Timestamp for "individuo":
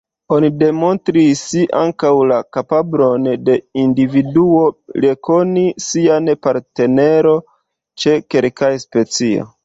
3.81-4.61